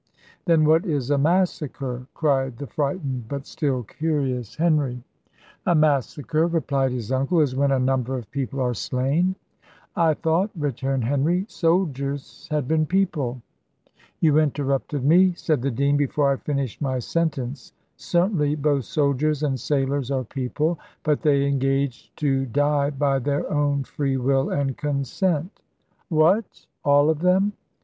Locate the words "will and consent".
24.17-25.61